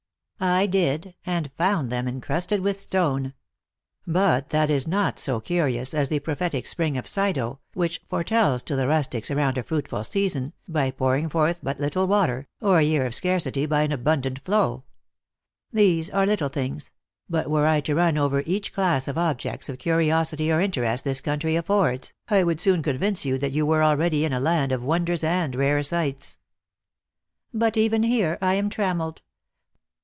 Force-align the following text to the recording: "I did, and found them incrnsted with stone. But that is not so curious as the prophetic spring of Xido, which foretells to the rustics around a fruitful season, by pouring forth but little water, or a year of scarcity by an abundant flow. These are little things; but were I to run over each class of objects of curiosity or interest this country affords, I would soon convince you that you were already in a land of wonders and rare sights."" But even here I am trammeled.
"I 0.61 0.65
did, 0.65 1.13
and 1.23 1.51
found 1.55 1.91
them 1.91 2.07
incrnsted 2.07 2.61
with 2.63 2.79
stone. 2.79 3.35
But 4.07 4.49
that 4.49 4.71
is 4.71 4.87
not 4.87 5.19
so 5.19 5.39
curious 5.39 5.93
as 5.93 6.09
the 6.09 6.17
prophetic 6.17 6.65
spring 6.65 6.97
of 6.97 7.05
Xido, 7.05 7.59
which 7.75 8.01
foretells 8.09 8.63
to 8.63 8.75
the 8.75 8.87
rustics 8.87 9.29
around 9.29 9.59
a 9.59 9.63
fruitful 9.63 10.03
season, 10.03 10.53
by 10.67 10.89
pouring 10.89 11.29
forth 11.29 11.59
but 11.61 11.79
little 11.79 12.07
water, 12.07 12.47
or 12.59 12.79
a 12.79 12.83
year 12.83 13.05
of 13.05 13.13
scarcity 13.13 13.67
by 13.67 13.83
an 13.83 13.91
abundant 13.91 14.39
flow. 14.43 14.83
These 15.71 16.09
are 16.09 16.25
little 16.25 16.49
things; 16.49 16.89
but 17.29 17.47
were 17.47 17.67
I 17.67 17.79
to 17.81 17.93
run 17.93 18.17
over 18.17 18.41
each 18.43 18.73
class 18.73 19.07
of 19.07 19.19
objects 19.19 19.69
of 19.69 19.77
curiosity 19.77 20.51
or 20.51 20.59
interest 20.59 21.03
this 21.03 21.21
country 21.21 21.55
affords, 21.55 22.13
I 22.29 22.43
would 22.43 22.59
soon 22.59 22.81
convince 22.81 23.25
you 23.25 23.37
that 23.37 23.51
you 23.51 23.63
were 23.67 23.83
already 23.83 24.25
in 24.25 24.33
a 24.33 24.39
land 24.39 24.71
of 24.71 24.81
wonders 24.83 25.23
and 25.23 25.53
rare 25.55 25.83
sights."" 25.83 26.39
But 27.53 27.77
even 27.77 28.01
here 28.01 28.39
I 28.41 28.55
am 28.55 28.71
trammeled. 28.71 29.21